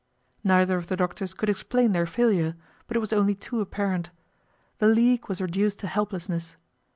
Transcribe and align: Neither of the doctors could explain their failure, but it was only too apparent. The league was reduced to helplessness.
Neither 0.43 0.77
of 0.77 0.87
the 0.87 0.97
doctors 0.97 1.35
could 1.35 1.47
explain 1.47 1.91
their 1.91 2.07
failure, 2.07 2.55
but 2.87 2.97
it 2.97 3.01
was 3.01 3.13
only 3.13 3.35
too 3.35 3.61
apparent. 3.61 4.09
The 4.79 4.87
league 4.87 5.29
was 5.29 5.41
reduced 5.41 5.77
to 5.81 5.87
helplessness. 5.87 6.55